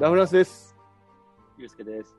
[0.00, 0.76] ラフランスです。
[1.58, 2.16] ゆうすけです。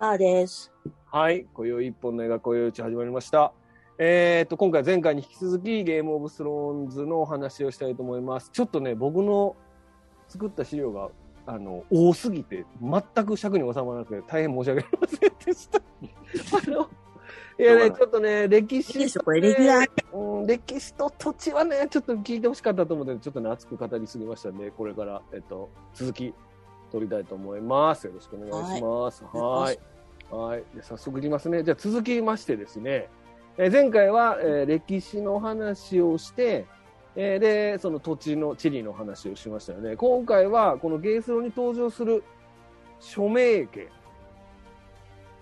[0.00, 0.72] あーです。
[1.04, 1.46] はい。
[1.54, 3.52] 今宵一本の映画、今宵打ち始まりました。
[3.96, 8.50] えっと、今回前回に引き続きゲームオブスローンズのお話をしたいと思います。
[8.52, 9.54] ちょっとね、僕の
[10.26, 11.10] 作った資料が、
[11.46, 15.78] あの、多すぎて、全く尺に収まらなくて、大変申し訳ありませんでした。
[15.78, 16.90] あの、
[17.56, 20.18] いやね、ちょっとね、歴史いいでしょ、これ、レギュラー。
[20.18, 26.34] うん、歴史と土地はね、ちょっと聞いてほしかったと思って、ちょっとね、熱く語りすぎましたんで、これから、えっと、続き、
[26.92, 28.06] 取りたいと思います。
[28.06, 29.24] よろしくお願いします。
[29.24, 29.78] ははいい。
[30.30, 30.64] はい。
[30.74, 31.62] で早速いきますね。
[31.62, 33.08] じゃあ続きましてですね、
[33.58, 36.66] えー前回は、えー歴史の話をして、
[37.14, 39.96] えーで、その土地の地理の話をしましたよね。
[39.96, 42.22] 今回は、このゲースロに登場する
[43.00, 43.88] 署名家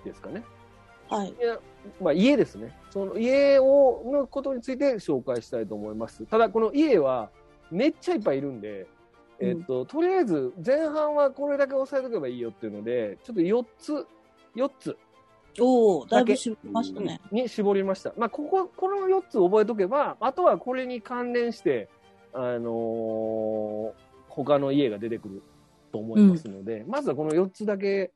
[0.04, 0.42] ですかね。
[1.08, 1.30] はい。
[1.30, 1.58] いや、
[2.00, 2.76] まあ、家ですね。
[2.90, 6.24] その家を、のことについて紹介したいと思います。
[6.26, 7.30] ただ、この家は、
[7.70, 8.86] めっちゃいっぱいいるんで、
[9.40, 14.06] えっと、とりあえず、前半はこれだけ押さえとけばいいよっていうので、ちょっと4つ、
[14.54, 14.96] 4つ
[15.60, 17.20] おおだいぶ絞りましたね。
[17.30, 18.12] に絞りました。
[18.16, 21.88] まあ、ここ、この4つ覚えとけば、あとはこれに関連して、
[22.32, 25.42] あのー他の家が出てくる
[25.92, 28.10] と思いますので、まずはこの4つだけ、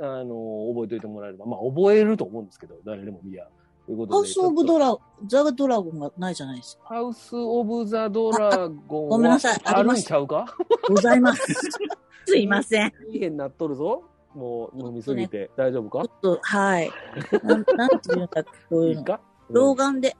[0.00, 3.46] あのー覚えておいてもらえれば、まあ、覚えると思うんですけど、誰でもいいや。
[3.90, 4.96] ということでハウス・オブ・ドラ、
[5.26, 6.84] ザ・ドラゴンがないじゃないですか。
[6.94, 10.46] ハウス・オブ・ザ・ドラゴンはごめんなさいああるんりましちゃうか？
[10.88, 11.42] ございます。
[12.26, 12.92] すいません。
[13.10, 14.04] ちいいなっとるぞ。
[14.32, 15.98] もう飲みすぎて大丈夫か？
[15.98, 16.90] ょっと、はい。
[17.42, 19.00] なん、なんていうんだっけ、こういうの。
[19.00, 19.20] いいか？
[19.48, 20.16] 老眼で。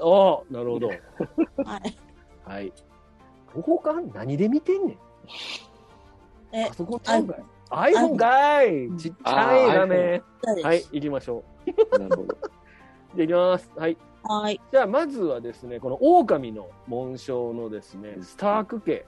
[0.00, 0.88] ああ、なるほど。
[0.88, 1.98] はい。
[2.46, 2.72] はい。
[3.54, 4.96] どこか何で見てんねん？
[6.56, 10.22] えあそこちゃうかい？iPhone かいちっちゃい画面。
[10.42, 10.84] ははいい。。
[10.92, 11.44] 行きましょ
[11.98, 12.36] なるほど。
[13.14, 13.16] う。
[13.16, 13.70] で、行きます。
[13.76, 13.96] はい。
[14.22, 14.60] はい。
[14.70, 19.06] じゃあ、まずはですね、この狼の紋章のですね、スターク家。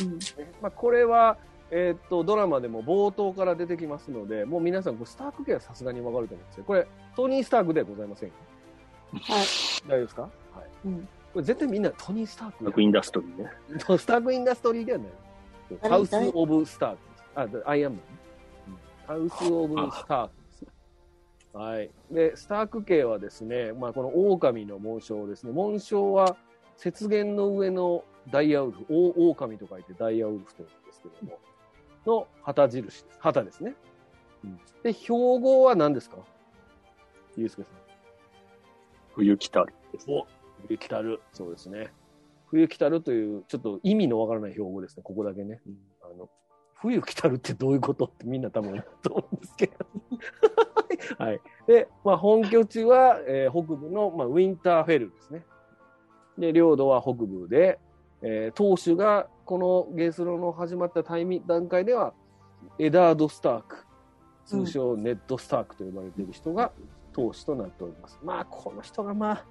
[0.00, 0.18] うん。
[0.60, 1.36] まあ、これは、
[1.70, 6.64] えーっと、ドラマでも冒頭から出てきますので、もう皆さん、こうスターク家はさすがにわかると思うんですよ。
[6.64, 6.86] これ、
[7.16, 8.34] トニー・スタークではございませんよ。
[9.12, 9.22] はい。
[9.88, 10.22] 大丈夫ですか？
[10.22, 10.30] はい。
[10.84, 11.08] うん。
[11.32, 13.50] これ絶対みんなトニー・スタークやマクインダストリーね。
[13.98, 15.08] スターク・インダストリーではない。
[15.80, 15.88] 誰？
[15.94, 17.24] ハウス・オブ・スタークです。
[17.34, 18.04] あ、でアイアンマンね。
[19.06, 20.34] ハウス・オブ・スターク。
[21.54, 21.90] はい。
[22.10, 25.52] で、スターク家はですね、まあ、この狼の紋章ですね。
[25.52, 26.36] 紋章は、
[26.84, 31.38] 雪原の上のダイヤウルフ、大狼と書いてダイヤウルフというんですけども、
[32.04, 33.06] の旗印です。
[33.18, 33.74] 旗ですね。
[34.42, 36.18] うんで、標語は何ですか？
[37.36, 37.72] ゆうすけさん。
[39.14, 40.10] 冬来たるです。
[40.10, 40.26] お
[40.66, 41.20] 冬来たる。
[41.32, 41.90] そうですね。
[42.48, 45.02] 冬来たるという、ちょっと意味のわからない標語ですね。
[45.02, 45.62] ここだけね。
[46.02, 46.28] あの、
[46.76, 49.74] 冬来たるってどういうことってみんな多分思うと思うんですけど。
[51.18, 51.40] はい。
[51.66, 55.44] で、まあ、本拠地は、えー北部の、まあ、ウィンターフェルですね。
[56.38, 57.78] で、領土は北部で、
[58.22, 62.14] えー当主が、このゲースロの始まったタイミ段階では、
[62.78, 63.84] エダード・スターク、
[64.46, 66.72] 通称ネッド・スタークと呼ばれている人が
[67.12, 68.18] 当主となっております。
[68.22, 69.44] まあ、この人がまあ、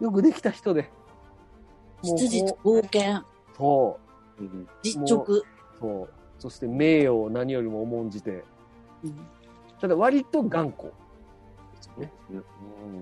[0.00, 0.90] よくできた人で。
[2.02, 3.24] もう執事と冒険、
[3.56, 3.98] そ
[4.38, 4.42] う。
[4.42, 5.24] うん実直。
[5.80, 6.08] そう。
[6.42, 8.42] そして名誉を何よりも重んじて、
[9.04, 9.16] うん
[9.80, 10.90] ただ割と頑固で
[11.80, 12.12] すよね。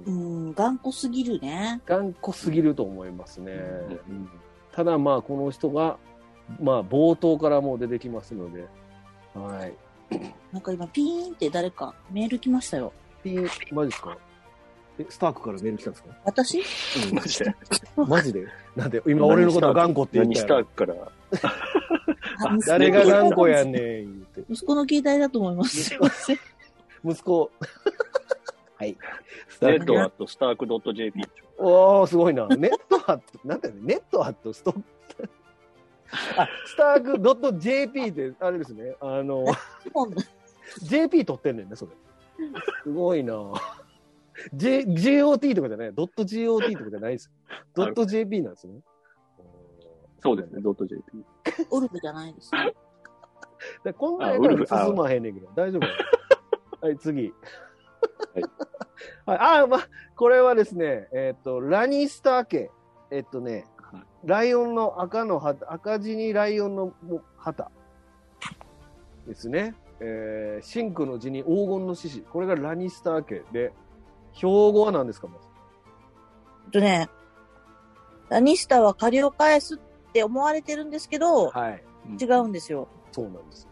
[0.06, 1.80] ううんん、頑固すぎるね。
[1.86, 3.52] 頑固すぎると思いますね。
[4.08, 4.28] うん
[4.72, 5.96] ただまあ、この人が、
[6.60, 8.66] まあ、冒頭からもう出てきますので、
[9.34, 9.74] はい。
[10.52, 12.92] なんか今、ピーンって誰かメール来ましたよ。
[13.22, 14.16] ピン、マジですか？
[14.98, 16.10] え、スタークからメール来たんですか？
[16.24, 16.62] 私？
[17.12, 17.54] マジで。
[17.96, 18.46] マジで？
[18.76, 20.54] なんで、今俺のことは頑固って言っ何スタた？
[20.54, 21.12] やろークから。
[22.66, 24.52] 誰が頑固やねん、言うて。
[24.52, 25.82] 息子の携帯だと思います。
[25.82, 26.38] すいません。
[27.04, 27.50] 息子。
[28.76, 28.96] はい。
[29.48, 31.22] スネットアットスターク .jp。
[31.58, 32.46] おー、すごいな。
[32.48, 34.74] ネットアット、なんだよね、ネットアットスト
[36.36, 38.94] あ、スターク .jp って、あれですね。
[39.00, 39.44] あの、
[40.82, 41.92] JP 取ってんねんね、それ。
[42.82, 43.34] すごいな
[44.54, 47.32] J、GOT とかじゃない、ドット GOT とかじゃないですよ。
[47.74, 48.80] ドット JP なんですね。
[50.22, 51.66] そうですね、.jp。
[51.70, 52.74] オルフじゃないですね。
[53.84, 55.86] でこんなんあやからウルフあ進まへんねんけど、大丈夫？
[56.86, 57.32] はい、次。
[58.34, 58.42] はい。
[59.26, 59.78] はい、あ、ま、
[60.16, 62.70] これはですね、えっ、と、ラニスター家。
[63.10, 67.70] えっ、とね、はいライオンの赤の旗、赤字にライオンのも旗
[69.26, 69.74] ですね。
[70.00, 72.20] えー、真空の字に黄金の獅子。
[72.22, 73.72] これがラニスター家で、
[74.34, 75.46] 標語は何ですか、まず
[76.66, 77.08] えっとね、
[78.28, 79.78] ラニスターは借りを返すっ
[80.12, 81.82] て思われてるんですけど、はい。
[82.20, 82.88] 違うんですよ。
[83.12, 83.68] そうなんです。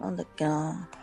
[0.00, 0.88] なんだっけな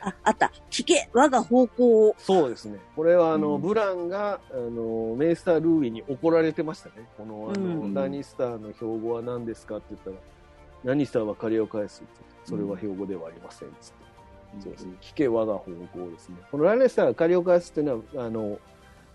[0.00, 0.50] あ、あった。
[0.70, 2.14] 聞け我が方向を。
[2.18, 2.78] そうですね。
[2.96, 7.08] これはあの、うんブランがあのメイスター・ルーイに怒られてましたね。
[7.16, 10.16] このあの、うんラニスターの標語は何ですかって言ったら、
[10.84, 13.92] ラニスターは借りを返すってそれは標語ではありませんっつっ
[14.56, 18.58] て、そうですね聞け我が方向ですねこのラニスターが借りを返すっていうのはあの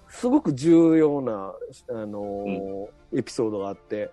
[0.09, 1.53] すごく重要な
[1.89, 4.11] あの、エピソードがあって、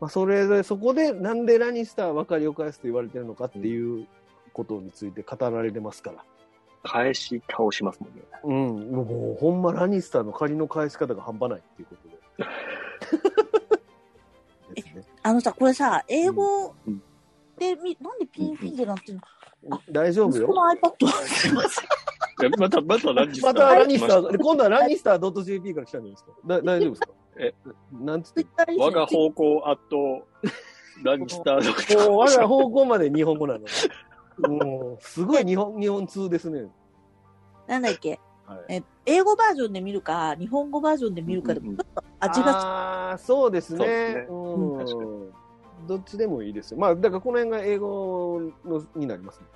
[0.00, 4.06] まあ、それでそこでなんでラニスターは借りを返すと言われてるのかっていう
[4.52, 6.24] ことについて語られてますから、
[6.82, 8.22] 返し倒しますもんね。
[8.42, 12.12] うん、もうほんまラニスターの借りの返し方が半端ないっていうことで。
[14.82, 17.02] ですねあのさ、これさ、英語うん
[17.58, 19.20] でみ、なんでピンフィンゲなんていう
[19.68, 19.80] の？
[19.90, 20.54] 大丈夫よ息子。
[20.54, 21.88] の iPad すいません。
[22.42, 26.32] えまた、またランジスタまたラニスター、今度はラニスター .jp から来たんじゃないですか？
[26.46, 27.08] だ 大丈夫ですか？
[27.36, 27.54] え、
[27.92, 28.44] なんつって。
[28.44, 30.26] た我が方向アット、
[31.02, 33.66] ランジスターもう我が方向まで日本語なのね。
[34.38, 36.66] もう、すごい日本、日本通ですね。
[37.66, 38.76] なんだっけ、はい。
[38.76, 41.84] え英語バージョンで見るか、日本語バージョンで見るかで、ちょっと
[42.20, 44.20] 味がああ、そうですそうですね。
[44.22, 44.98] ねうん確
[45.30, 45.38] か
[45.88, 46.78] どっちでもいいですよ。
[46.78, 49.46] まあ、だからこの辺が英語のになりますね。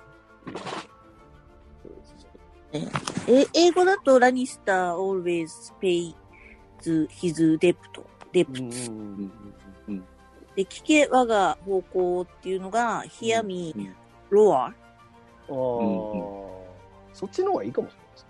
[2.81, 6.13] そうですえ英語だとラニスター always pays
[6.81, 7.75] his debt,
[8.31, 8.75] デプうんト。
[8.75, 9.31] うん
[9.87, 10.05] うん。
[10.55, 13.75] で、聞け我が方向っていうのが、hear me.
[15.49, 15.53] ああ、
[17.13, 18.29] そっちの方がいいかもしれないですね。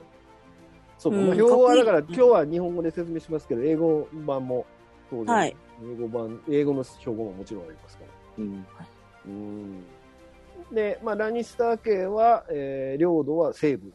[0.99, 1.19] そうか、
[1.57, 4.65] はだから今日は日本語で説明しますけど、英語版も
[5.09, 5.55] 当然、はい。
[5.81, 8.03] 英語版、英語の標語ももちろんありますか
[8.37, 8.43] ら。
[8.43, 8.67] うん。
[9.25, 9.85] うん。
[10.73, 13.93] で、まあ、ラニスター家は、えー領土は西部、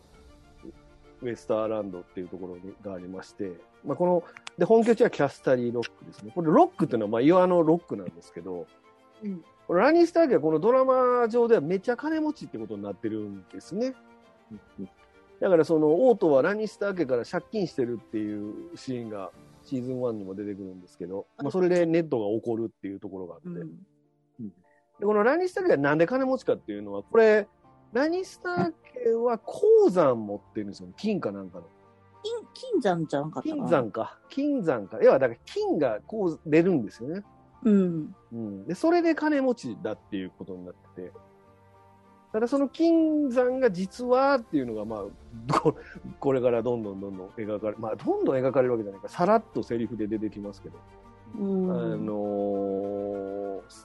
[1.22, 3.52] ウェスターランドっていうところにがありまして、
[3.84, 4.24] まあ、この、
[4.58, 6.32] で、本拠地はキャスタリーロックですね。
[6.34, 8.66] これロックっていうのは、まあ、岩のロックなんですけど、
[9.22, 9.44] うん。
[9.66, 13.94] これラニスター家はこのドラマ上ではめっちゃ金持ちってことになってるんですね。
[15.40, 19.30] だからその、オートはラニスター家から借金してるっていうシーンが
[19.64, 24.48] シーズン1にも出てくるんですけど、まあ、それでネットが起こるっていうところがあって、うん。
[25.00, 27.48] でこのラニスター家がなんで金持ちかっていうのは、これ、
[27.92, 28.72] ラニスター
[29.04, 30.88] 家は鉱山持ってるんですよ。
[30.96, 31.64] 金かなんかの。
[32.22, 34.18] 金、金山じゃなかった金山か。
[34.28, 34.98] 金山か。
[35.02, 37.22] 要は、だから金がこう出るんですよね。
[37.64, 38.16] うん。
[38.32, 38.66] うん。
[38.66, 41.12] で、それで金持ちだっていうことになってて。
[42.32, 45.04] ただその金山が実はっていうのが、ま
[45.50, 45.76] あ、こ
[46.18, 49.10] これからどんどんどんどん描かれ、まあ、どんどん描かれるわけじゃないか。
[49.10, 50.78] さらっとセリフで出てきますけど。
[51.38, 51.70] うん。
[51.70, 53.42] あのー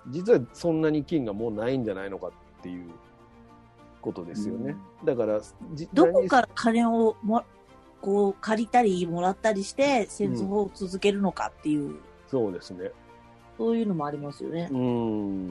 [0.10, 2.32] 実はそんなに金がもうないんじゃないのかっ
[2.62, 2.90] ていう
[4.02, 4.76] ことですよね。
[5.04, 5.42] だから、
[5.74, 7.44] じどこから金をも、
[8.02, 11.98] こう、借りたり、もらったりして、戦争を続けるのかっていう、
[12.28, 12.92] そうですね。
[13.58, 14.70] そういうのもありますよね。
[14.72, 15.48] うん。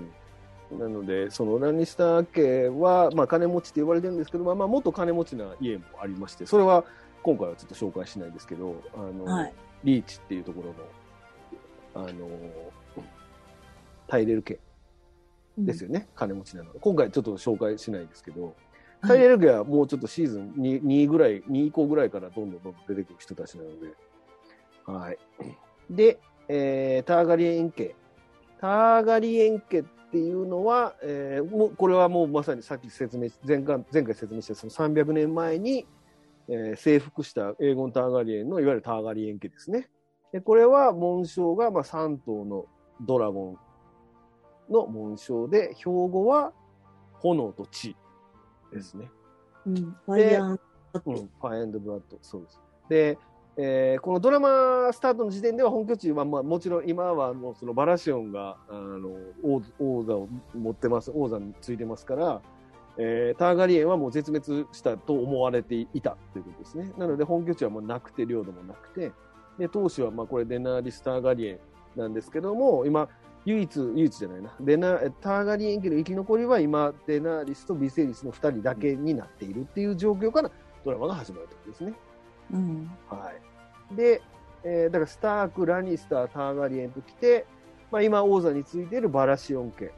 [0.72, 6.84] なので、そのラニスター家は、まあ、金持ちって言われてるんですけど、まあ、まあ、もっと金持ちな家もありまして、それは
[7.22, 9.54] 今回はちょっと紹介しないですけど、あの、はい。
[9.84, 10.62] リーチっていうとこ
[11.94, 12.28] ろの、あの、
[14.08, 14.58] タイレル家
[15.58, 16.70] ですよね、金持ちなの。
[16.80, 18.54] 今回ちょっと紹介しないですけど、
[19.02, 23.94] タイレル家はもうちょっとシーズン 2, 2ぐらい、2以降ぐらいからどんどんどんどん出てくる人たちなので。
[24.84, 25.18] はい。
[25.90, 26.18] で、
[26.48, 27.94] えー、ターガリエン家。
[28.60, 35.86] ターガリエン家っていうのは、えーもうこれはもうまさにさっき説明し、前回前回説明したその300年前に、
[36.48, 39.88] えー征服したエーゴン・ターガリエンのいわゆるターガリエン家ですね。
[40.32, 42.66] でこれは紋章がまあ3頭の
[43.00, 43.58] ドラゴン
[44.70, 46.52] の紋章で、標語は
[47.14, 47.96] 炎と地
[48.72, 49.10] ですね。
[49.66, 49.74] うん。
[49.74, 50.58] ファイヤー
[51.04, 52.60] うん、ファイアンドブラッド、そうです。
[52.88, 53.18] で、
[53.58, 59.10] えーこのドラマスタートの時点では本拠地は、まあ、もちろん今はもうそのバラシオンがあの
[59.42, 62.42] 王王座を持ってます、王座についてますから、
[62.98, 66.92] えーターガリエンはもう絶滅したと思われていたということですね。
[66.98, 69.12] なので本拠地はもうなくて、領土もなくて、
[69.58, 71.60] で、当主はまあこれデナーリス・ターガリエ
[71.96, 73.08] ンなんですけども、今、
[73.46, 80.50] 唯一、唯一じゃないな、デナえターガリエン家の生き残りは今、デナーリスとビセリスの2人だけになっているっていう状況から
[80.84, 81.94] ドラマが始まるということですね。
[82.52, 82.90] うん。
[83.08, 83.32] は
[83.92, 83.96] い。
[83.96, 84.20] で、
[84.64, 87.46] えーだからスターク、ラニスター、ターガリエンと来て、
[87.92, 89.92] まあ、今王座についているバラシオン家。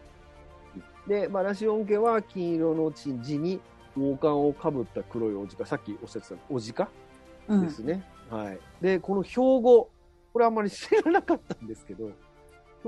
[1.06, 3.60] で、バラシオン家は金色の地に
[3.96, 6.90] 王冠をかぶった黒いおじか、さっきおっしゃってたおじか
[7.48, 8.04] うんですね。
[8.30, 8.58] はい。
[8.82, 9.88] で、この標語、
[10.34, 12.10] これあんまり知らなかったんですけど、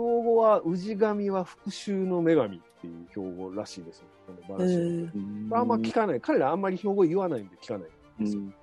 [0.01, 4.05] 標語は、氏神は復讐の女神っていう標語らしいですよ。
[4.27, 4.83] このバへラシオン。
[4.83, 6.21] ーこれあんま聞かない。
[6.21, 7.89] 彼らあんまり標語言わないんで聞かない。
[8.21, 8.55] うん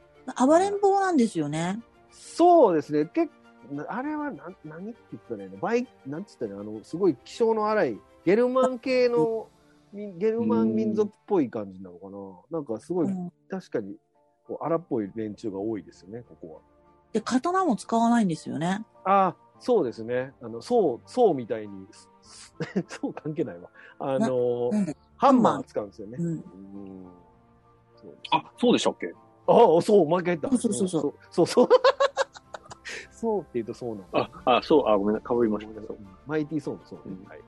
[0.46, 1.79] 暴れん坊なんですよね。
[2.12, 3.06] そうですね。
[3.06, 3.32] 結
[3.72, 5.58] なあれはなん何って言ったらいいの？
[5.58, 6.62] バイなんつったらいいの？
[6.62, 9.48] あの、すごい気性の荒い、ゲルマン系の、
[9.94, 12.10] みゲルマン民族っぽい感じなのか
[12.51, 12.58] な？
[12.60, 13.96] なんかすごい、うん確かに、
[14.46, 16.62] こう荒っぽい連中が多いですよね、ここ
[17.13, 18.84] で、刀も使わないんですよね。
[19.06, 19.27] は。
[19.27, 20.34] あそうですね。
[20.42, 22.54] あの、そう、そうみたいに、す
[22.88, 23.70] そう関係ないわ。
[24.00, 24.72] あの
[25.16, 26.18] ハンマー使うんですよね。
[26.20, 27.06] うん。
[28.32, 29.14] あ、そうでしたっけ？
[29.48, 30.58] ああ、そう、毎回言った。
[30.58, 31.14] そうそうそうそう。
[31.32, 31.70] そうそう。
[33.12, 34.30] そうって言うとそうなんだ。
[34.46, 35.82] あ、あ、そう、あ、ごめんな、かぶりました。
[36.28, 37.40] マイティーソーのそうね、うんはい。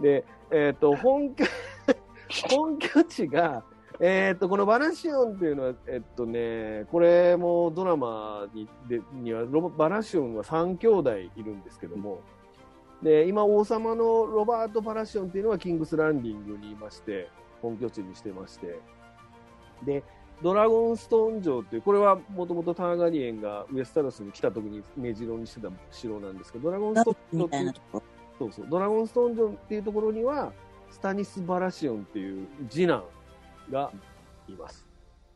[0.00, 1.44] で、えっ、と、本拠、
[2.48, 3.64] 本拠地が、
[4.02, 12.22] えっ、と、このバナシオンっていうのは、えっとね、これもドラマにでにはロバ、バナシオンは3兄弟いるんですけども、
[13.02, 17.28] で、今王様のロバート・バラシオンっていうのはキングス・ランディングにいまして、
[17.60, 18.80] 本拠地にしてまして、
[19.84, 20.02] で、
[20.42, 27.72] ドラゴンストーン城っていう、これはもともとターガリエンがウェスタロスに来た時に根城にしてた城なんですけど、ドラゴンストーン城みっていう。
[28.38, 28.66] そうそう。
[28.70, 30.54] ドラゴンストーン城っていうところには、
[30.88, 33.04] スタニス・バラシオンっていう次男
[33.70, 33.92] が
[34.48, 34.86] います。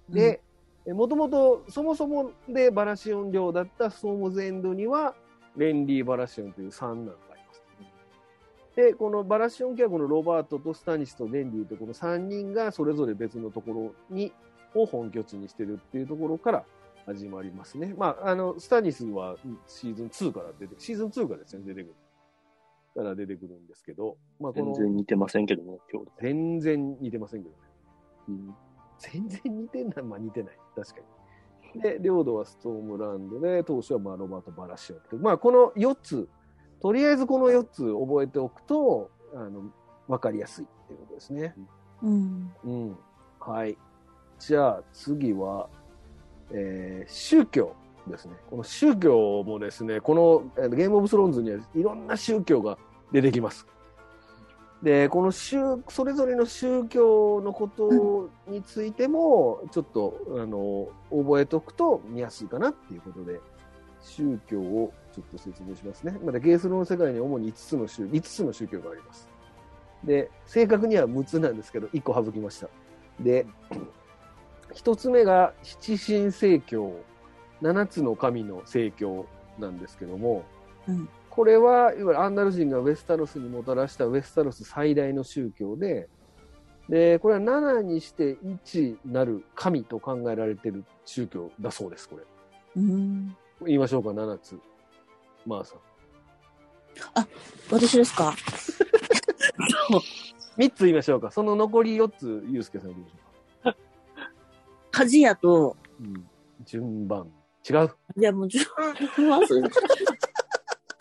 [0.09, 0.41] で、
[0.87, 5.15] もともと、そもそもでバラシオン領だったストームズエンドには、
[5.57, 7.63] レンリー・バラシオンという三男がいます。
[8.77, 14.33] で、このバラシオン家はこのロバートとスタニスとレンリーとこの3人がそれぞれ別のところに、
[14.75, 16.65] を本拠地にしてるっていうところから
[17.07, 17.95] 始まりますね。
[17.97, 19.37] まあ、あの、スタニスは
[19.69, 21.95] シーズン2から出て、シーズン2からですね、出てくる。
[22.95, 26.11] から出てくるんですけど、まあ、こ全の、然似てませんけどね、今日。
[26.21, 27.61] 全然似てませんけどね。
[28.29, 28.55] うん
[28.99, 31.01] 全然似てない、まあ似てない、確か
[31.75, 31.81] に。
[31.83, 36.29] で、領土はストームランドで、当初はまあロバート・バラシオンって、まあこの4つ、
[36.81, 39.65] とりあえずこの4つ覚えておくと、あの、
[40.07, 41.55] わかりやすいっていうことですね。
[42.03, 42.53] うん。
[42.65, 42.97] うん。
[43.41, 43.77] はい。
[44.39, 45.69] じゃあ次は、
[46.53, 47.75] えー宗教
[48.07, 48.35] ですね。
[48.49, 52.79] この宗教もですね、このえーゲームオブスローンズにはいろんな宗教が
[53.13, 53.67] 出てきます。
[54.85, 63.41] で、この宗、それぞれの宗教のことについても、ちょっと、あの、覚えておくと見やすいかなっていうことで、
[64.03, 66.19] 宗教をちょっと説明しますね。
[66.23, 69.31] まだゲースローの世界に主に5つの宗、5つの宗教があります。
[70.05, 72.69] で、正確には6つなんですけど、1個省きました。
[73.21, 73.47] で、
[74.75, 76.93] 1つ目が七神聖教、
[77.63, 79.25] 7つの神の聖教
[79.59, 80.45] なんですけども、
[80.87, 86.09] うんこれは、いわゆるアンダル人がウェスタロスにもたらしたウェスタロス最大の宗教で、
[86.89, 92.23] で、これは7にして1なる神と考えられている宗教だそうです、これ。
[92.77, 93.37] うん。
[93.65, 94.59] 言いましょうか、7つ。
[95.47, 95.79] まあさん。
[97.73, 98.33] 私ですか？
[99.91, 100.01] そう。
[100.57, 101.33] 3つ言いましょうか。
[101.33, 103.17] その残り4つ、ゆうすけさん言いましょ
[103.71, 103.77] うか。
[104.93, 106.29] 鍛冶屋と、うん、
[106.65, 107.27] 順番。
[107.69, 107.91] 違う？
[108.17, 108.63] いや、もう、ちょ
[109.19, 110.24] 忘れた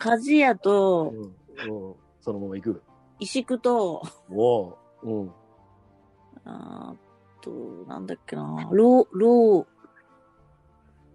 [0.04, 1.88] 鍛冶屋とう、ん。
[1.88, 2.82] うんそのまま行く。
[3.20, 4.76] 石工と、おう。
[5.02, 5.30] うん。
[6.46, 7.50] あーと、
[7.86, 9.66] なんだっけな、ロー、ロー、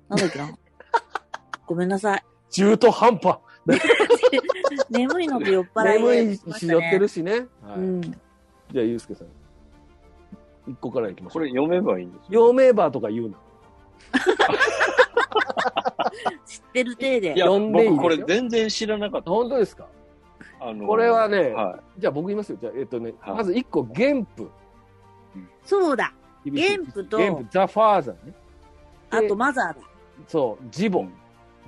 [0.10, 0.52] なんだっけな。
[1.66, 2.24] ごめんなさい。
[2.52, 3.40] 中途半端。
[4.90, 7.48] 眠いのと酔っ払い眠でいし、寄ってるしね。
[7.64, 7.80] はい。
[7.80, 8.02] うん。
[8.02, 8.18] じゃ
[8.76, 9.28] あ、ゆうすけさん。
[10.68, 11.42] 一個から行きましょう。
[11.42, 12.48] これ読めばいいんですよ。
[12.48, 13.38] 陽明バーとか言うな。
[16.46, 17.34] 知ってる体で。
[17.36, 19.32] いや、読んでいいですよ僕これ全然知らなかった。
[19.32, 19.88] 本当ですか？
[20.62, 22.58] あのこれはねはじゃあ僕言いますよ。
[22.60, 24.50] じゃあ、えっとね、はいまず一個、原譜。
[25.64, 26.14] そうだ。
[26.44, 28.34] 厳しい原譜と原譜、ザ・ファーザーね。
[29.12, 29.76] あと、マザーだ。
[30.28, 31.14] そう、ジボうん、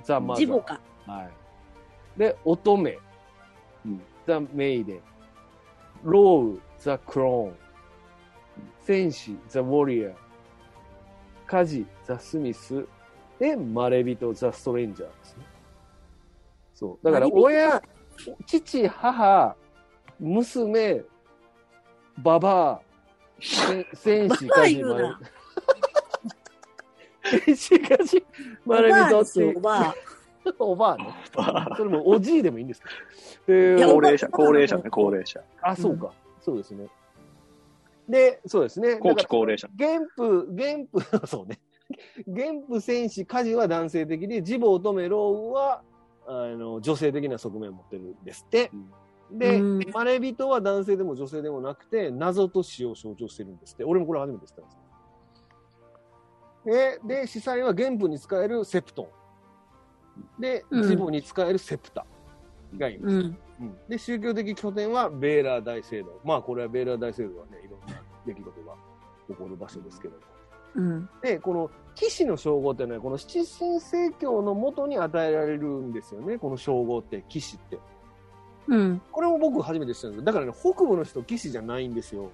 [0.02, 0.44] ザ・マザー。
[0.44, 0.80] ジボか。
[1.06, 2.18] はい。
[2.18, 2.98] で、乙女、
[3.86, 5.00] うんザ・メイデン、
[6.04, 7.56] ローウ、ザ・クローン、
[8.80, 10.14] 戦士、ザ・ウォリアー、
[11.46, 12.86] カジ、ザ・スミス、
[13.42, 15.44] で、マレビト、ザ・ストレンジャーですね。
[16.74, 17.04] そう。
[17.04, 17.82] だから、親、
[18.46, 19.56] 父、母、
[20.20, 21.02] 娘、
[22.18, 22.80] ババア、
[23.40, 25.08] せ戦士、カジ、マレ。
[27.44, 28.24] 戦士、カジ、
[28.64, 29.94] マレビトっておばあ。
[30.60, 31.14] おばあね。
[31.76, 32.82] それもおじいでもいいんです
[33.46, 33.58] けど。
[33.76, 35.40] いやで高齢者、高齢者ね、高齢者。
[35.62, 36.12] あ、そうか。
[36.40, 36.86] そうですね。
[38.08, 39.00] で、そうですね。
[39.00, 39.68] 後期高齢者。
[39.76, 41.58] 原譜、原譜、 そうね。
[42.26, 45.82] 原譜戦士、家事は男性的で、自母乙女、ローウは、
[46.26, 48.70] あの、女性的な側面を持ってるんですって。
[49.30, 53.84] で、うんマレビトは男性でも女性でもなくて、謎と死を象徴してるんですって。
[53.84, 54.78] 俺もこれ初めて知ったんです。
[57.08, 59.08] で、で、司祭は原譜に使えるセプト
[60.38, 60.40] ン。
[60.40, 62.06] で、うん自母に使えるセプタ
[62.78, 63.16] がいます。
[63.16, 63.22] うん。
[63.22, 66.20] うんで、宗教的拠点はベーラー大聖堂。
[66.24, 68.74] まあ、これはベーラー大聖堂はね、いろんな出来事が
[69.28, 70.22] 起こる場所ですけども。
[70.74, 71.08] うん。
[71.22, 77.78] で、この騎士の称号っていうのは、この七神聖教のもとに与えられるんですよね、この称号って、騎士って。
[78.68, 79.02] うん。
[79.10, 82.30] これも僕初めて知ったんですだからね、北部の人、騎士じゃないんですよ。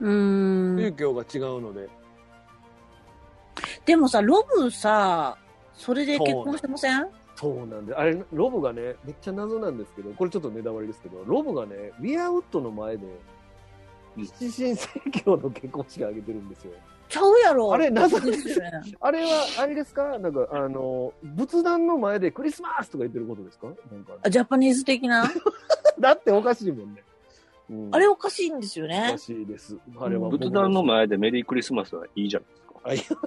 [0.00, 0.76] うーん。
[0.78, 1.88] 宗教が違うので。
[3.84, 5.36] でもさ、ロブさ、
[5.74, 7.06] それで結婚してません？
[7.36, 13.12] そうなんで、あれ、ロブがね、めっちゃ謎なんですけど、これちょっとネタバレですけど、ロブがね、ウィアウッドの前で、うん
[14.26, 14.88] 七神聖
[15.24, 16.72] 教の結婚式あげてるんですよ。
[17.08, 17.72] ちゃうやろ。
[17.72, 18.70] あれ謎でですよね。
[19.00, 19.28] あれは、
[19.60, 25.24] あれですかなんか、あの、仏壇の前でクリスマスとか言ってることですかなんか、あジャパニーズ的な
[25.98, 27.02] だっておかしいもんね。
[27.70, 29.18] うんあれおかしいんですよねおか。
[29.18, 29.76] しいです。
[30.00, 32.40] あれは仏壇の前でメリークリスマスはいいじゃ
[32.84, 33.20] ないですか。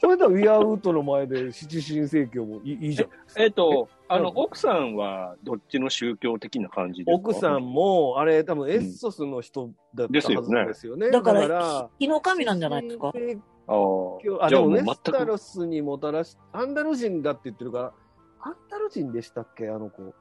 [0.00, 3.08] それとウィアウッドの前で七神聖教もいいいいじゃん。
[3.36, 7.30] えっと、あのう、ん奥さんはどっちの宗教的な感じですか？
[7.30, 11.10] 奥さんも、あれ、多分エッソスの人だったはずですよね。
[11.10, 13.08] だから、日の神なんじゃないですか？
[13.08, 15.24] ああ、じゃあもうでもウェスタ。
[15.24, 17.92] ロスにもたらし、アンダル人だって言ってるから、
[18.40, 19.68] アンダル人でしたっけ？
[19.68, 20.14] あの子。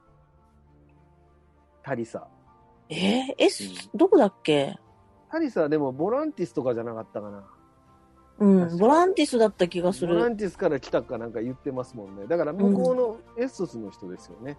[1.83, 2.27] タリサ。
[2.89, 3.47] えー、え、
[3.93, 4.75] どこだっけ？
[5.29, 7.45] タリサはでもボランティスとかじゃなかったかな。
[8.39, 10.13] うん、ボランティスだった気がする。
[10.15, 12.27] ボランティスから来たかなんか言ってますもんね。
[12.27, 14.57] だから向こうのエッソスの人ですよね。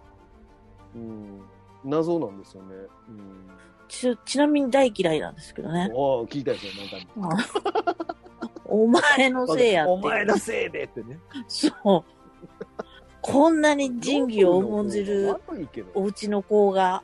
[0.95, 1.41] うん。
[1.85, 2.75] 謎なんですよね。
[3.07, 3.49] うん。
[3.87, 5.89] ちちなみに大嫌いなんですけどね。
[5.93, 6.73] おー聞いたですよ、
[7.21, 8.05] なんか。
[8.65, 9.91] お前のせいやって。
[9.91, 11.19] お前のせいでってね。
[11.47, 12.03] そう。
[13.21, 15.35] こんなに仁義を重んじる。
[15.95, 17.03] お家の子が、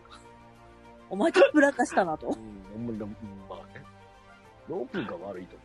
[1.09, 2.31] お前とぶらかしたなとう。
[2.31, 2.99] ん、
[3.49, 3.83] まあね。
[4.69, 5.64] ロープが悪いと思う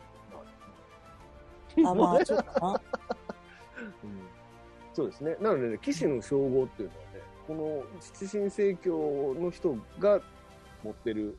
[1.85, 2.81] あ、まあ、ちょっとな。
[4.03, 4.31] うん
[4.93, 5.37] そうですね。
[5.39, 10.21] なのでね、騎士の称号っていうのはね、この七神聖教の人が
[10.83, 11.37] 持ってる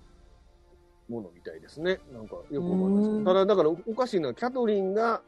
[1.08, 2.00] ものみたいですね。
[2.12, 5.20] なんかよく思いますうんただ、だからおかしいのは、キャトリンが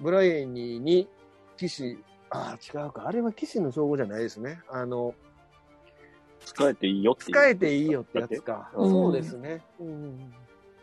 [0.00, 1.08] ブライエニーに
[1.56, 1.98] 騎士、
[2.30, 3.06] ああ、違うか。
[3.06, 4.60] あれは騎士の称号じゃないですね。
[4.68, 5.14] あの、
[6.44, 7.24] 使えていいよって。
[7.24, 8.70] 使えていいよってやつか。
[8.74, 9.60] うんそうですね。
[9.80, 10.32] うん。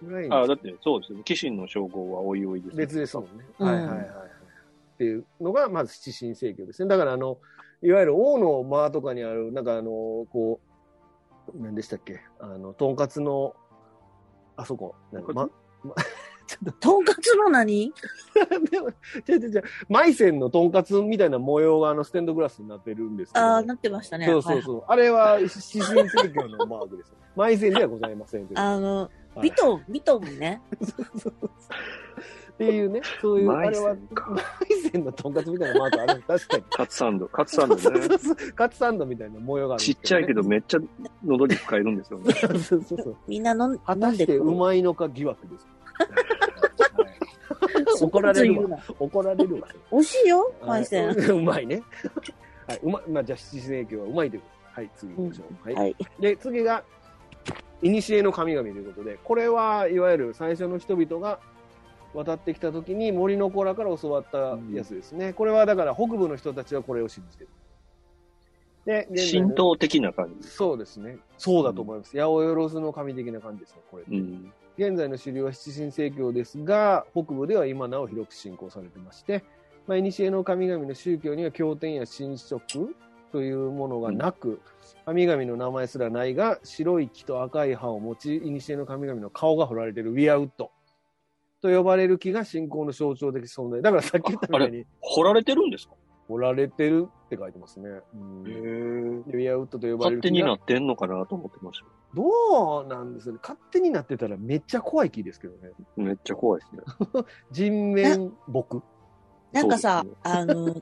[0.05, 1.23] ブライエニーああ、だってそうですよね。
[1.25, 2.77] 騎士の称号はおいおいですよ。
[2.77, 3.45] 別ですもんね。
[3.59, 4.07] うんはいはいはいはい。
[4.07, 6.87] っていうのが、まず七神聖教ですね。
[6.87, 7.37] だから、あの、
[7.81, 9.91] いわゆる王の間とかにある、なんかあの、
[10.31, 10.59] こ
[11.53, 12.21] う、何でしたっけ？
[12.39, 13.55] あの、とんかつの、
[14.55, 15.49] あそこ、なんかま、
[15.83, 15.93] ま
[16.47, 17.91] ちょっとんかつの何？
[17.91, 18.89] と、 でも、
[19.27, 24.31] 違う違う違う、マイセンのとんかつみたいな模様があのステンドグラスになってるんですけど、ああ、なってましたね。
[24.31, 24.83] はいそうそうそう。
[24.87, 27.13] あれは七神聖教のマークです。
[27.35, 28.61] マイセンではございませんけど。
[28.61, 30.61] あの、はいビトン、ビトンね。
[32.55, 36.63] っていうね、そういう、あれは、マイセンのとんかつみたいなマークある 確かに。
[36.69, 37.27] カツサンド。
[37.27, 37.81] カツサンドね。
[37.81, 40.79] そうそうそうカツサンドみたいな模様があるんちっちゃいけどめっちゃ
[41.25, 42.33] 喉に使えるんですよね。
[42.33, 43.17] そうそうそう。
[43.27, 44.45] みんな飲ん果たしてう。
[44.45, 45.67] まいのか疑惑です。
[46.95, 47.25] はい
[48.01, 48.69] 怒られるわ。
[48.69, 48.83] わ。
[48.99, 49.67] 怒られるわ。
[49.91, 51.07] 美味しいよ、マイセン。
[51.07, 51.81] はいうまいね。
[52.67, 54.55] はい、うま、まあ、じゃあ七世紀はうまいということで。
[54.75, 55.67] はい、次行きましょう。
[55.67, 55.75] はい。
[55.75, 55.95] はい。
[56.19, 56.83] で、次が、
[57.81, 61.39] 古の神々ということで、これはいわゆる最初の人々が
[62.13, 65.33] 渡ってきた時に森の子らから教わったやつですね。
[65.33, 67.49] これはだから北部の人たちはこれを信じてる。
[68.85, 70.47] で、神道的な感じ。
[70.47, 71.17] そうですね。
[71.37, 72.17] そうだと思います。
[72.17, 74.03] 八百万の神的な感じですね、これ。
[74.07, 74.53] うん。
[74.77, 79.43] 現在の主流は七神聖教ですが、北部では今なお広く信仰されてまして、
[79.87, 82.95] まあ、古の神々の宗教には経典や神職
[83.31, 84.61] というものがなく、
[85.05, 90.71] 神々の名前すらないが、白い木と赤い葉を持ち、古の神々の顔が彫られているウィアウッド
[91.61, 93.81] と呼ばれる木が信仰の象徴的存在。
[93.81, 95.95] だからさっき言ったみたいに、掘られてるんですか？
[96.27, 97.89] 彫られてるって書いてますね。
[98.15, 101.85] うんウィアウッドと呼ばれる勝手になってんのかなと思ってました。
[102.15, 103.39] どうなんですよね。
[103.43, 105.71] 勝手になってたらめっちゃ怖い木ですけどね。
[105.97, 106.81] めっちゃ怖いですね。
[107.51, 108.81] 人面木。
[109.51, 110.81] なんかさそうです、あの、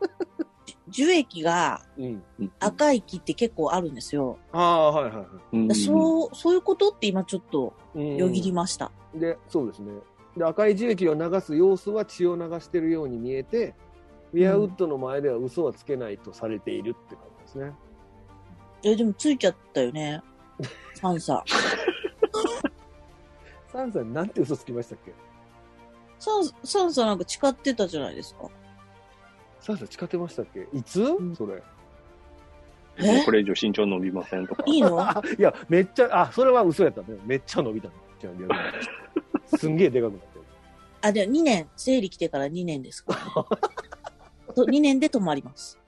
[0.87, 2.23] 樹液がうん。
[2.39, 4.37] うん赤い木って結構あるんですよ。
[4.51, 7.99] ああ、はいはいはうんそう、そういうことって今ちょっとい。
[7.99, 8.91] うんよぎりました。
[9.13, 9.91] で、そうですね。
[10.37, 13.75] で、赤い樹液を流す様子は血を流してるように見えて、
[14.33, 17.73] ウィアウッドの前では嘘はつけないとされているって感じですね。
[18.83, 20.21] え、でもついちゃったよね。
[20.95, 21.43] サンサ。
[23.71, 25.13] サンさん、なんて嘘つきましたっけ？
[26.19, 28.49] サン、サンサなんか誓ってたじゃないですか。
[29.63, 30.67] サンさん誓ってましたっけ？
[30.77, 31.63] いつ、んそれ。
[32.97, 33.23] え？
[33.25, 34.63] これ以上身長伸びませんとか。
[34.67, 34.99] いいの？
[34.99, 37.17] あ、 いや、めっちゃ、あ、それは嘘やったね。
[37.25, 37.93] めっちゃ伸びたね。
[38.19, 40.41] じゃあ逆にすんげえでかくなってる。
[41.01, 44.53] あ、でも2年、生理来てから2年ですから、ね。
[44.55, 45.79] と2年で止まります。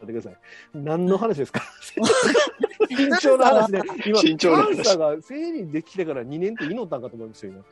[0.00, 0.36] 待ってください。
[0.74, 1.60] 何の話ですか？
[2.88, 4.64] 身長の話で、今、身長の
[4.98, 7.64] が生理できてから2年って祈ったんかと思いましたよ、今。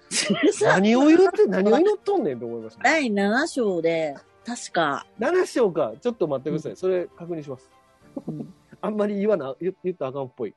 [0.77, 4.15] 何を言って、何を祈っとんねんと思いました、第7章で、
[4.47, 5.95] 確か、7章か。
[6.01, 6.77] ちょっと待ってください。
[6.77, 7.69] それ確認します。
[8.29, 10.55] うんあんまり言わな、言言ったらあかんっぽい。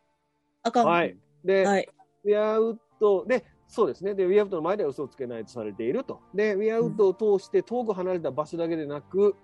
[0.62, 0.86] あかん。
[0.86, 1.18] はい。
[1.44, 1.90] で、はい。
[2.26, 4.14] ウィアウッド、で、そうですね。
[4.14, 6.20] で、ウィアウッドの前では嘘をつけないとされていると。
[6.36, 9.36] で、ウィアウッドを通して遠く離れた場所だけでなく、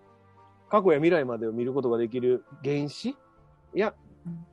[0.69, 3.15] 過去や未来までを見ることができる原子
[3.73, 3.93] や
[4.25, 4.45] うん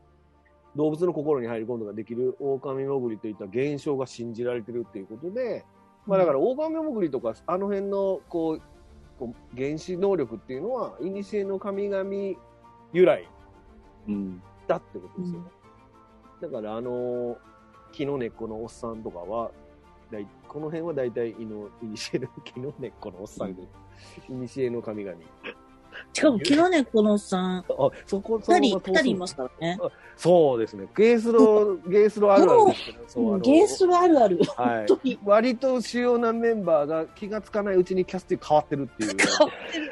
[0.75, 5.65] 動物の心に入り込むことができる狼潜りといった現象が信じられてるっていうことで、
[6.07, 8.63] まあだから狼潜りとかあの辺のこう
[9.23, 12.11] こう原子能力っていうのは古の神々
[12.93, 13.29] 由来
[14.09, 14.43] うん。
[14.67, 15.47] だってことですよね。
[16.41, 17.39] だからあの
[17.93, 19.53] 木の根っこのおっさんとかは、
[20.11, 23.63] だいこの辺は大体いの、いにしえの木の根っこのおっさんで、
[24.29, 25.17] いにしえの神々。
[26.13, 27.65] しかも、昨日ね、このさん、あ、
[28.07, 29.79] そこ、そ二人、二人いますからね。
[30.17, 30.87] そうですね。
[30.97, 34.39] ゲースロ、ゲースロあるあるですけど、そうあのゲースはあるある。
[34.57, 35.19] はい。
[35.25, 39.17] 割と主要なメンバーが気がつかないうちにキャスティング変わってるっていう。
[39.17, 39.91] 変わってる。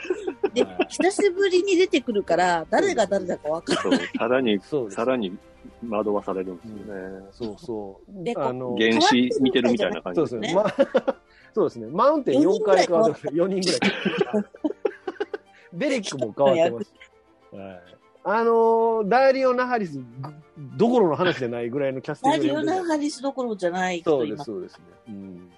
[0.55, 4.61] ではい、久しぶりに出てくるから、誰が誰だかわからそう、さらに、
[4.91, 5.37] さらに
[5.89, 7.25] 惑わされるんですよね。
[7.33, 8.25] そうそう。
[8.25, 10.63] であの、原子見てるみたいな感じそうですね。
[11.55, 11.87] そうですね。
[11.91, 13.27] マウンテン4回変わってます。
[13.27, 14.45] 4人ぐらい。
[15.73, 16.93] ベリックも変わってます。
[17.53, 17.81] はい。
[18.23, 20.05] あのーダイリオ・ナハリスぐ
[20.77, 24.45] どころの話じゃないぐらいのキャスティングでラジオナハリスどころじゃないそうです。
[24.45, 24.85] そうですね。
[25.09, 25.51] うん。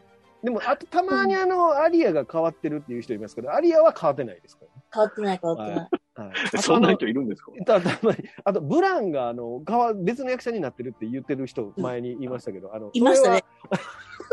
[0.45, 4.65] でも、あと、たまにあの、アリアが変わってるっていう人いますけど、アリアは変わってないですか？
[4.93, 5.89] 変わってない、変わってない。
[6.17, 6.33] らね。
[6.33, 6.63] はい。
[6.63, 7.53] そんな人いるんですか？
[7.65, 9.63] たたまに、あと、ブランが、あの、
[9.97, 13.45] 別の役者になってるって言ってる人、前にいましたけど、あの、いましたね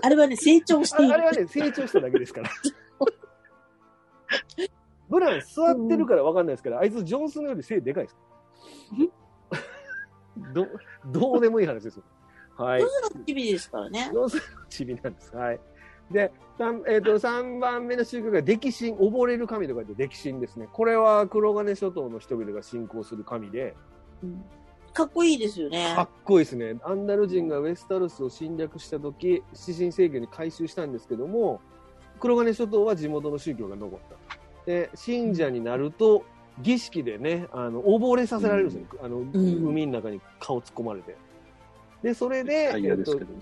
[0.02, 2.50] あれはね、成長してあれはね、成長しただけですから。
[5.10, 8.18] ブラン座ってるから分かんないですけど、あいつジョンスのより背でかいです。
[10.54, 10.68] ど、
[11.06, 12.04] どうでもいい話ですよ。
[12.58, 12.82] はい。
[13.26, 14.10] 日々ですからね。
[14.12, 15.36] ジョンスのチビなんです。
[15.36, 15.60] はい。
[16.12, 20.68] で、三えっ、と、3番目の宗教が溺神、溺れる神とか言って溺神ですね。
[20.72, 23.76] これは黒金諸島の人々が信仰する神で、
[24.24, 24.44] うん
[24.94, 26.02] かっこいいですよねか。
[26.02, 26.76] っこいいですね。
[26.84, 31.62] アンダル人がウェスタルスを侵略した時、七神聖教に改宗したんですけども、
[32.20, 34.39] 黒金諸島は地元の宗教が残った。
[34.70, 36.24] で、信者になると、
[36.62, 38.86] 儀式でね、あの、溺れさせられるんですよ。
[39.04, 41.16] あの、海の中に顔突っ込まれて。
[42.04, 42.70] で、それで、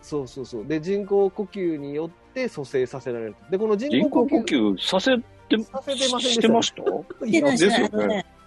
[0.01, 0.65] そうそうそう。
[0.65, 3.35] で、人工呼吸によって蘇生させられる。
[3.51, 6.81] で、この人人工呼工呼吸吸させて、させてませんでしたしてました？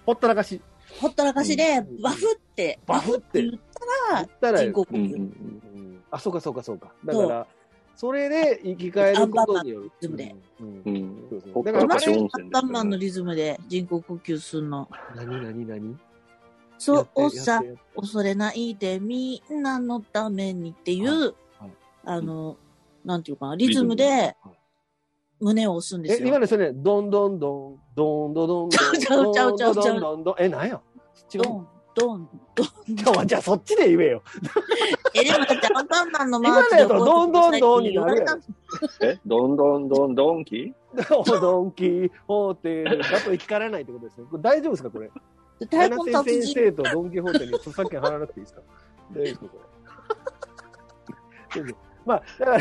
[0.07, 0.63] ほったらかし。
[0.99, 3.61] ほったらかしでうん、バフって、バフって言っ
[4.09, 4.97] たら、ったら人工呼吸。
[4.97, 5.23] うんうんう
[5.83, 6.95] んあ、そうかそうかそうか。
[7.05, 7.47] だから、
[8.01, 9.91] それで生き返ることによる。
[10.03, 10.67] アンパンマンのリズムでうん。
[10.67, 11.27] ううんん。
[11.29, 14.89] そうそうほっだからたらかし温アン泉パンマンのでリズムで人工呼吸するの。
[15.15, 15.99] 何何何？
[16.79, 17.63] そうさ
[17.95, 21.35] 恐れないでみんなのためにっていう、はい。
[21.61, 21.71] はい
[22.07, 22.57] あの、
[23.05, 24.35] なんていうかな、リズムで
[25.39, 26.29] 胸を押すんでえ、すよ。
[26.29, 30.01] 今ですよね、どんどんどん、どんどんどんどん、 ちゃうちゃうちゃうちゃう。
[30.01, 30.81] どんどんどんどん、え、なんや？
[31.35, 32.67] 違うドン、ドン、
[33.15, 33.27] ドン。
[33.27, 34.23] じゃあそっちで言えよ。
[35.15, 38.41] え、でもだってアンパンマンのマ今のーチでやったらどんどんどんになるやろ。
[39.03, 40.73] えどんどんどんどんき
[41.41, 44.27] ドンキーホーテルだと生き返らないってことですね。
[44.31, 45.11] こ れ大丈夫ですかこれ？
[45.61, 46.55] 太鼓先達人。
[46.55, 48.63] 生とドンキホーテに著作権払わなくていいですか？
[49.13, 49.47] 大丈夫ですか？
[51.55, 51.75] これ。
[52.07, 52.59] まあ、だか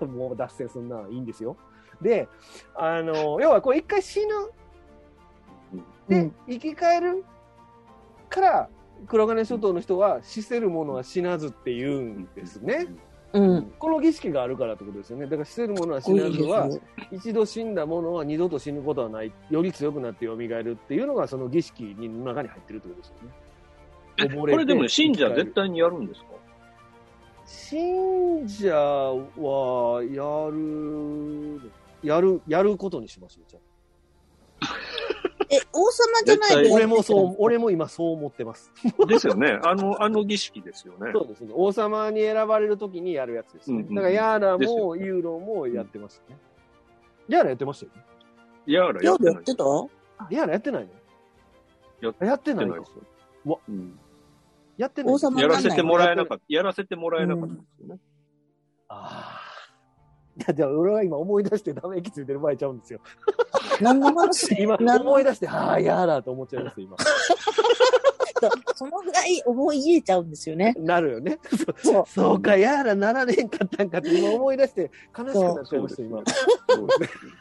[0.00, 1.56] ら、もう脱線すんな、いいんですよ。
[2.02, 2.28] で、
[2.74, 4.34] あの、要はこう一回死ぬ。
[6.08, 7.24] で、うん生き返る
[8.30, 8.70] から、
[9.06, 12.86] 黒金諸島の人は死せるものは死なずって言うんですね。
[13.32, 13.72] うん。
[13.78, 15.26] この儀式があるからってことですよね。
[15.26, 16.68] だから死せるものは死なずは、
[17.12, 19.32] 一度死んだものは二度と死ぬことはない。
[19.50, 23.14] より強くなって蘇るっていうのがその儀式の中に入ってるってことですよ
[24.28, 24.36] ね。
[24.36, 26.26] これでも信者絶対にやるんですか？
[27.46, 31.60] 信者はやる、
[32.02, 33.44] やる、やることにしましょう。
[33.48, 33.58] じゃ
[35.52, 38.72] え、王様じゃない絶対あ俺もそう、俺も今そう思ってます。
[39.08, 39.58] ですよね。
[39.64, 41.10] あの、あの儀式ですよね。
[41.12, 41.50] そうですね。
[41.54, 43.78] 王様に選ばれるときにやるやつですね。
[43.78, 46.38] うんうんだからヤーラもユーロもやってましたね。
[47.28, 48.04] ヤーラやってましたよね。
[48.66, 49.64] やらややってた？
[50.30, 50.90] ヤーラやってないの？
[52.00, 52.92] ややってないかやってないです
[53.46, 53.60] よ。
[53.68, 53.98] うん
[54.76, 56.44] やってない王様やらせてもらえなかった。
[56.48, 58.00] やらせてもらえなかったんですよね。
[58.88, 59.40] ああ。
[60.38, 63.00] いや、じゃあ俺は今思い出してため息ついてる場合ちゃうんですよ。
[63.80, 64.54] 何の話？
[64.60, 66.96] 今思い出して、はあ、やだと思っちゃいます、今。
[68.74, 70.74] そのぐらい思い入れちゃうんですよね。
[70.78, 71.38] なるよね。
[71.82, 72.04] そう。
[72.06, 76.22] そうか、やらなられんかったんかって今思い出して悲しくなっちゃいました、今。
[76.68, 77.32] そうですね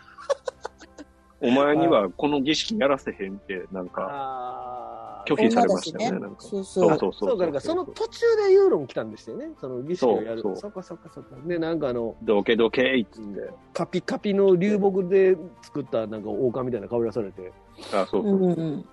[1.42, 6.18] お前にはこの儀式やらせへんって、なんか、あ拒否されましたよね。
[6.18, 7.00] 女だしなんかそうそう。
[7.00, 9.52] そうそうか、だからその途中でユーロン来たんですよね。
[9.60, 10.42] その儀式をやる。
[10.42, 11.36] そうそっかそっかそっか。
[11.46, 13.50] で、なんかあの、どけどけいっつって。
[13.74, 17.52] カピカピの流木で作ったなんか王冠みたいな顔出されて。
[17.94, 18.38] あ、そうそうう。
[18.38, 18.86] んうん。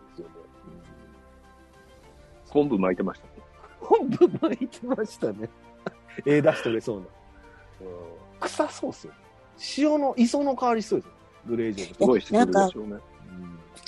[2.51, 3.33] 昆布巻いてましたね。
[3.81, 5.49] 本部巻いてましたね。
[6.27, 7.03] ええ出し取れそうな。
[7.03, 7.07] うん
[8.41, 9.13] 臭そうっすよ。
[9.79, 11.16] 塩の磯の香りしそうですよ。
[11.47, 12.93] グレージョンすごいしてくるでしょうね。
[12.93, 13.01] うん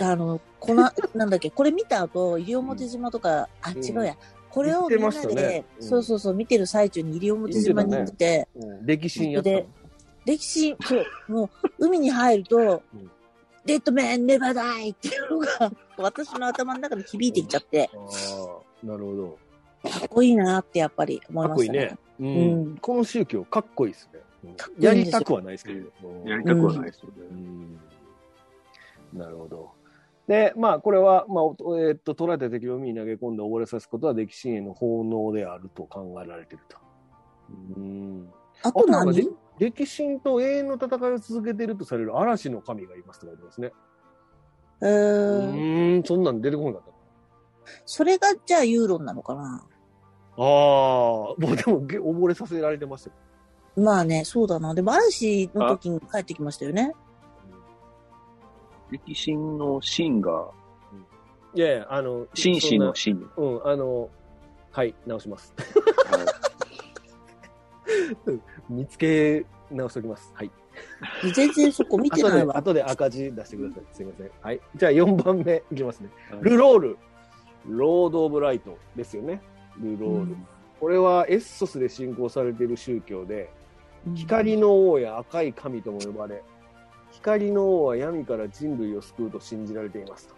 [0.01, 4.17] あの、この、 なんだっけ、これ見た後、西表島とか、あ、うん違うや。
[4.51, 9.57] これをみんなで、ねうんそうそうそう、見てる最中に西表島に行って、うん歴史やったの？
[9.57, 9.67] で
[10.25, 13.11] 歴史、そう、もう、海に入ると、うん
[13.65, 19.39] デッドメンネバーダイっていうのが、私の頭の中で響いてきちゃって、ああ、なるほど。
[19.91, 21.91] かっこいいなってやっぱり思いかっこいいましたね。
[21.91, 21.99] ね。
[22.19, 24.21] うんうんこの宗教、かっこいいですね。
[24.79, 25.89] やりたくはないですけど。
[26.25, 27.15] やりたくはないですよね。
[27.31, 27.81] うん
[29.13, 29.71] なるほど。
[30.27, 36.77] で、まあ、これは、まあ、おえーっと、捉えた敵を海に投げ込んで溺れさすことは歴史への奉納であると考えられていると。
[37.77, 38.29] うん。
[38.63, 39.13] あとあと
[39.59, 43.73] 歴史と永遠の戦いを続けているとされる嵐の神がいますとか言ってますね。
[44.83, 46.93] えうん、そんなん出てこなかった。
[47.87, 49.67] それがじゃあユーロンなのかな？
[50.37, 53.13] ああ、もうでもげ溺れさせられてますよ。
[53.79, 54.75] まあね、そうだな。
[54.75, 56.93] でも嵐の時に帰ってきましたよね。
[58.91, 60.51] 歴史の真が、
[61.55, 63.29] いやいや、あの、紳士の真。
[63.35, 64.11] そんなうん、あの、
[64.71, 65.55] はい、直します。
[68.69, 70.31] 見つけ直しておきます。
[70.35, 70.51] はい。
[71.35, 72.57] 全然そこ見て後で、ないわ。
[72.57, 73.83] 後で赤字出してください。
[73.93, 74.31] すいません。
[74.41, 74.61] はい。
[74.77, 76.11] じゃあ4番目いきますね。
[76.31, 76.99] はいルロール。
[77.67, 79.43] ロード・オブ・ライトですよね。
[79.79, 80.37] ルロール。
[80.81, 83.58] これはエッソスで信仰されている宗教で、うん
[84.15, 86.43] 光の王や赤い神とも呼ばれ、
[87.13, 90.35] 光の王は闇から人類を救うと信じられていますと。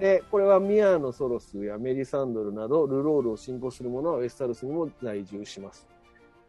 [0.00, 5.86] で、これはミアのソロスやメリサンドルなど、ルロールを信仰する者はウェスタルスにも在住します。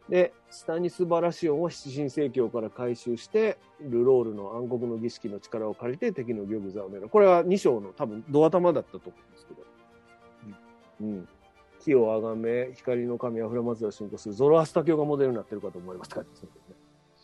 [0.08, 7.08] で、スタニス・バラシオンを七神聖教から回収して、ルロールの暗黒の儀式の力を借りて敵の玉座を狙う。
[7.08, 9.62] これは2章の多分、ドア玉だったと思うんですけど。
[11.02, 11.28] うん。
[11.80, 16.30] 木をあがめ、光の神アフラマズを信仰するゾロアスタ教がモデルになってるかと思いますからね。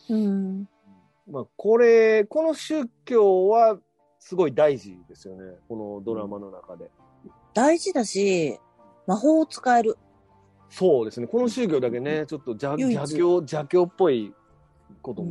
[0.09, 0.69] うん。
[1.29, 3.77] まあ、これ、この宗教は
[4.19, 5.57] すごい大事ですよね。
[5.67, 6.89] このドラマの中で。
[7.53, 8.59] 大事だし、
[9.07, 9.97] 魔法を使える。
[10.69, 11.27] そうですね。
[11.27, 14.33] この宗教だけね、ちょっと邪教、邪教っぽい
[15.01, 15.25] こと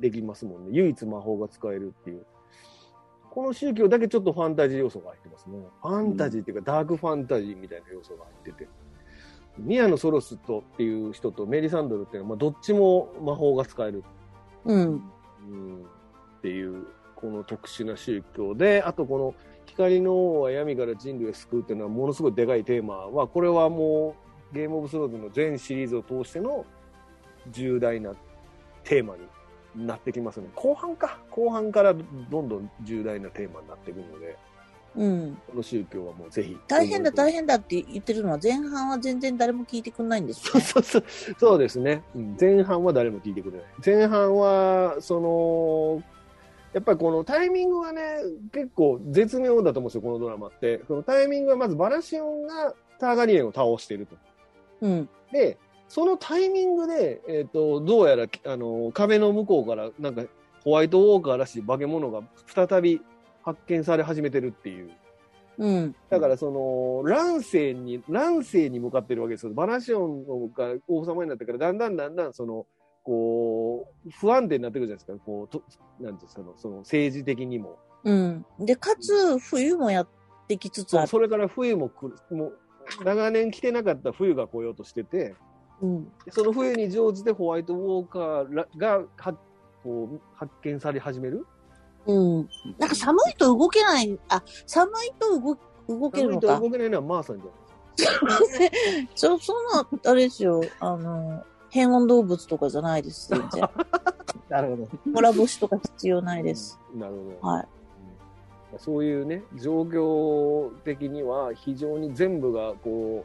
[0.00, 0.70] できますもんね。
[0.72, 2.26] 唯一魔法が使えるっていう。
[3.30, 5.58] この宗教だけちょっとファンタジー要素が入ってますね。
[5.82, 8.68] ファンタジーっていうか、ダークファンタジーみたいな要素が入ってて。
[9.58, 14.02] ミアのソロスとっていう人とメリサンドルっていうのは、まあ、どっちも魔法が使える
[14.64, 14.78] うん。
[14.78, 15.84] うん
[16.38, 19.34] っていう、この特殊な宗教で、あとこの
[19.66, 24.16] 光の王は闇から人類を救うっていうのはものすごいでかいテーマは、これはも
[24.52, 26.64] うゲームオブスローズの全シリーズを通しての
[27.50, 28.14] 重大な
[28.82, 29.22] テーマに
[29.76, 30.48] なってきますね。
[30.54, 31.18] 後半か。
[31.30, 34.36] 後半からどんどん重大なテーマになっていくので、
[34.96, 35.38] うん。
[35.48, 36.58] この宗教はもうぜひ。
[36.66, 37.40] 大変だ、大変。
[37.40, 40.64] 変だって言ってるのは前半は全然誰も聞いてくんないんですよ、そうね。
[40.64, 41.04] そうそう。
[41.38, 42.02] そうですね。
[42.14, 43.66] うん前半は誰も聞いてくれない。
[43.84, 46.02] 前半は、その、
[46.72, 48.00] やっぱりこのタイミングはね、
[48.52, 50.78] 結構絶妙だと思うんですよ、このドラマって。
[50.78, 54.16] このタイミングはまずバラシオンがターガリエンを倒していると。
[54.82, 55.08] うん。
[55.32, 55.58] で、
[55.90, 60.22] そのタイミングで、えっ、と、どうやら、あの、壁の向こうから、なんか、
[60.62, 63.00] ホワイトウォーカーらしい化け物が再び
[63.42, 64.90] 発見され始めてるっていう。
[65.58, 65.96] うん。
[66.08, 69.52] だからその乱世に乱世に向かってるわけですよ。
[69.52, 72.66] バラシオンが王様になってからだんだんだんだんその
[73.02, 75.24] こう不安定になってくるじゃないですか。
[75.24, 75.62] こうと
[75.98, 77.78] なんですかその政治的にも。
[78.04, 78.46] うん。
[78.60, 80.08] で、かつ、冬もやっ
[80.46, 81.08] てきつつある。
[81.08, 82.58] それから冬も来るもう
[83.04, 85.34] 長年来てなかった冬が来ようとしてて、
[85.82, 86.12] うん。
[86.30, 89.34] その冬に乗じてホワイトウォーカーらがは
[89.82, 91.46] こう発見され始める？
[92.06, 92.12] う
[92.42, 92.48] ん。
[92.78, 95.58] なんか寒いと動けない、あ、寒いと動
[95.98, 96.46] 動けるのか。
[96.48, 97.54] 寒いと動けないのはマーさんじゃない
[97.96, 99.36] ですか。
[99.38, 103.68] そ、その、あれですよ、あの、変温動物とかじゃないです、全然。
[104.48, 104.86] なるほど。
[105.14, 106.78] コ干しとか必要ないです。
[106.94, 107.48] なるほど。
[107.48, 107.62] はい。
[107.62, 107.70] うん
[108.78, 113.24] そういうね、状況的には非常に全部がこ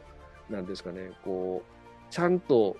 [0.50, 1.75] う、なんですかね、こう、
[2.10, 2.76] ちゃんと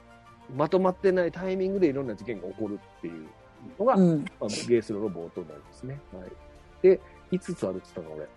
[0.55, 3.27] まとまってないタイミングでいろんな事件が起こるっていう
[3.79, 4.25] のが、うん。
[4.41, 6.01] まあ、ゲースのロボットなんですね。
[6.12, 6.31] はい。
[6.83, 7.01] で、
[7.33, 8.29] 5つあるって言ったの、俺。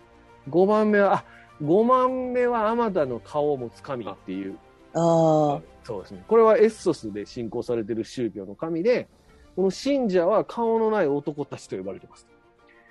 [0.49, 1.25] 5番目は、あ、
[1.61, 4.57] 5番目はあまたの顔を持つ神っていう。
[4.93, 6.23] ああ、そうですね。
[6.27, 9.07] これはエッソスで信仰されている宗教の神で、
[9.55, 12.27] この信者は顔のない男たちと呼ばれてます。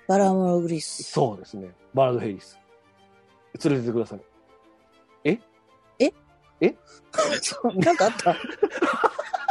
[0.07, 1.03] バラモログリス。
[1.03, 1.69] そうですね。
[1.93, 2.59] バラード・ヘイリス。
[3.63, 4.19] 連れてってください。
[4.19, 4.25] そ
[6.67, 6.75] う
[7.79, 8.35] なんかあった？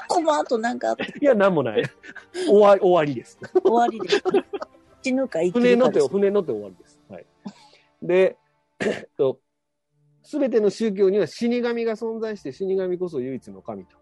[0.09, 1.83] この後なんかあったいや、なんもない。
[2.47, 3.39] 終わり、終わりです。
[3.63, 4.23] 終わりです。
[5.03, 6.09] 死ぬか生き船乗っです。
[6.09, 7.01] 船乗って終わりです。
[7.09, 7.27] はい。
[8.03, 8.37] で、
[8.81, 9.41] えっと、
[10.23, 13.97] すべての宗教には死神が存在して、死神こそ唯一の神と。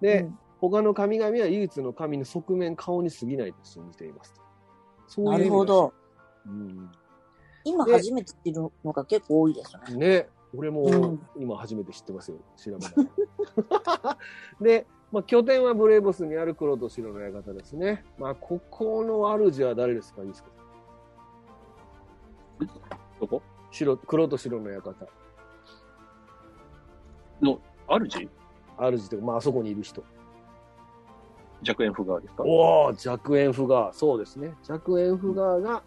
[0.00, 4.40] で、うん他の神々は唯一の神の側面、顔に過ぎないと信じていますと。
[5.06, 5.92] そういうな意味らしいるほど。
[6.46, 6.90] うん
[7.62, 9.96] 今で初めて知るのが結構多いですね。
[9.96, 14.18] ね、俺もうん今初めて知ってますよ、調べながら
[14.60, 18.04] で、まあ、拠点はブレーボスにある黒と白の館ですね。
[18.18, 20.48] まあ、ここの主は誰ですかいいですか
[23.20, 23.42] どこ？
[23.70, 25.06] 白、黒と白の館。
[27.40, 27.60] 主？
[27.88, 30.02] 主というか、まあ、あそこにいる人。
[31.62, 32.44] 弱円フガーですか？
[32.44, 33.92] おお弱円フガー。
[33.92, 34.54] そうですね。
[34.62, 35.82] 弱円フガーが、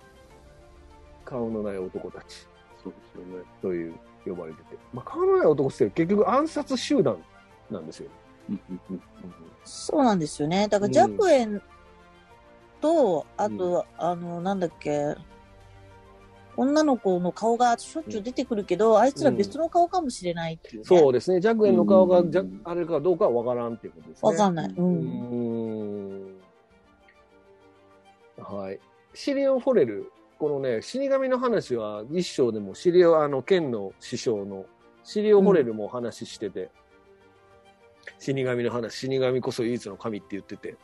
[1.26, 2.48] 顔のない男たち
[2.84, 3.44] そうですよね。
[3.62, 4.78] という呼ばれてて。
[4.94, 7.18] まあ、顔のない男って結局暗殺集団
[7.70, 8.10] なんですよ。
[8.50, 9.02] うんうんうん
[9.64, 10.68] そうなんですよね。
[10.68, 11.62] だから、弱円
[12.82, 15.16] と、あと、あの、なんだっけ、
[16.58, 20.84] 女の子の顔がしょっちゅう出てくるけど、あいつら別の顔かもしれないっていうね。
[20.86, 21.40] そうですね。
[21.40, 24.30] 弱円の顔が、うんじゃあれかどうかはわからんっていうことですね。
[24.30, 24.70] わかんない。
[24.70, 24.82] う。
[24.82, 26.42] うんん。
[28.38, 28.80] はい。
[29.14, 30.12] シリオン・フォレル。
[30.42, 34.66] このね、死神の話は一章でもシリオ、あの、剣の師匠の
[35.04, 36.72] シリオン・フォレルもお話ししてて、
[38.18, 40.78] 死神の話、死神こそ唯一の神って言ってて。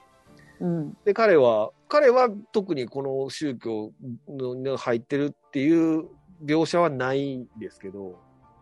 [0.60, 0.98] うん。
[1.04, 3.91] で、彼は、彼は特にこの宗教
[4.30, 6.06] の入ってるっていう
[6.46, 8.20] 描写はないんですけど、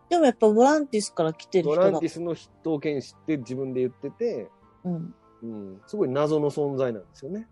[0.08, 2.08] でもやっぱボランティスから来てる人だドランティ。
[2.08, 4.48] スの筆頭剣士って自分で言ってて、
[4.82, 5.14] うん。
[5.42, 7.46] うん、すごい謎の存在なんですよね。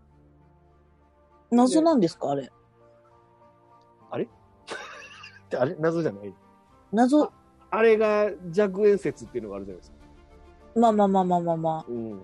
[1.51, 2.49] 謎なんですかあれ？
[5.49, 5.75] で あれ？
[5.79, 6.33] 謎じゃない？
[6.91, 7.31] 謎、
[7.71, 9.97] あれが弱円説っていうのがあるじゃないですか。
[10.79, 12.21] まあまあまあまあまあまあ、うん。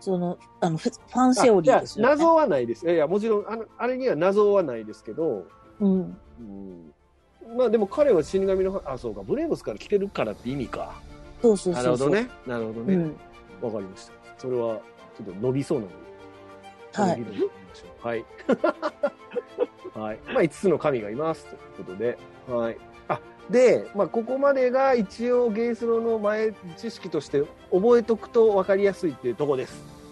[0.00, 2.10] その、あの、ファンセオリーですよね。
[2.10, 2.84] 謎はないです。
[2.84, 5.46] いやいや、もちろん、あの、あれには謎はないですけど、
[5.80, 6.16] うん。
[6.40, 6.94] うん。
[7.56, 10.94] まあでも彼は死神の、あ、そうか、ブレーブスから来てるからって意味か。
[11.40, 11.82] そうそうそう。
[11.82, 12.10] なるほど。
[12.10, 12.30] ね。
[12.46, 12.94] なるほどね。
[12.94, 13.16] うん。
[13.62, 14.12] わ、かりました。
[14.38, 14.80] それは、
[15.16, 15.96] ちょっと伸びそうなので。
[16.94, 17.24] はい
[18.00, 18.24] はい。
[19.96, 20.18] はい。
[20.26, 21.46] まあ、5つの神がいます。
[21.46, 22.18] ということで。
[22.48, 22.76] はい。
[23.08, 30.03] あ、で、まあ、ここまでが一応ゲイスロの前知識として覚えとくと分かりやすいっていうとこです。